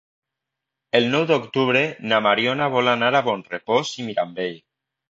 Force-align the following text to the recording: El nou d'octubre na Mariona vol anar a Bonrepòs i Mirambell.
El 0.99 1.05
nou 1.17 1.27
d'octubre 1.33 1.85
na 2.13 2.23
Mariona 2.29 2.73
vol 2.79 2.91
anar 2.99 3.13
a 3.21 3.25
Bonrepòs 3.31 3.95
i 4.03 4.09
Mirambell. 4.11 4.61